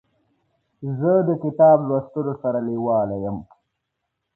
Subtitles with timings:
[0.99, 3.37] زه د کتاب لوستلو سره لیواله یم.